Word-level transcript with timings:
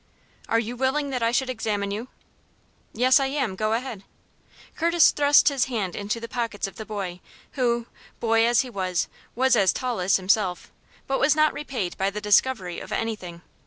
"Are 0.49 0.57
you 0.57 0.75
willing 0.75 1.11
that 1.11 1.21
I 1.21 1.31
should 1.31 1.47
examine 1.51 1.91
you?" 1.91 2.07
"Yes, 2.91 3.19
I 3.19 3.27
am. 3.27 3.55
Go 3.55 3.73
ahead." 3.73 4.03
Curtis 4.75 5.11
thrust 5.11 5.49
his 5.49 5.65
hand 5.65 5.95
into 5.95 6.19
the 6.19 6.27
pockets 6.27 6.65
of 6.65 6.77
the 6.77 6.87
boy, 6.87 7.19
who, 7.51 7.85
boy 8.19 8.43
as 8.47 8.61
he 8.61 8.69
was, 8.71 9.07
was 9.35 9.55
as 9.55 9.71
tall 9.71 9.99
as 9.99 10.17
himself, 10.17 10.71
but 11.05 11.19
was 11.19 11.35
not 11.35 11.53
repaid 11.53 11.95
by 11.99 12.09
the 12.09 12.19
discovery 12.19 12.79
of 12.79 12.91
anything. 12.91 13.43